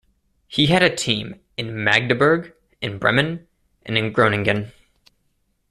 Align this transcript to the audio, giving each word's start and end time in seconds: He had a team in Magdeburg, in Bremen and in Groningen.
He 0.47 0.65
had 0.65 0.81
a 0.81 0.89
team 0.89 1.39
in 1.57 1.83
Magdeburg, 1.83 2.55
in 2.81 2.97
Bremen 2.97 3.45
and 3.85 3.99
in 3.99 4.11
Groningen. 4.11 4.71